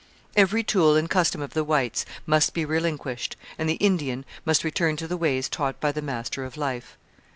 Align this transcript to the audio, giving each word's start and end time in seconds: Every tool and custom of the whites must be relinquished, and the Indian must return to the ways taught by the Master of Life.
Every 0.35 0.63
tool 0.63 0.95
and 0.95 1.07
custom 1.07 1.43
of 1.43 1.53
the 1.53 1.63
whites 1.63 2.07
must 2.25 2.55
be 2.55 2.65
relinquished, 2.65 3.35
and 3.59 3.69
the 3.69 3.75
Indian 3.75 4.25
must 4.45 4.63
return 4.63 4.97
to 4.97 5.07
the 5.07 5.15
ways 5.15 5.47
taught 5.47 5.79
by 5.79 5.91
the 5.91 6.01
Master 6.01 6.43
of 6.43 6.57
Life. 6.57 6.97